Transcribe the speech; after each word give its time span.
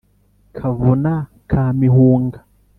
kavuna 0.57 1.13
ka 1.49 1.63
mihunga. 1.79 2.39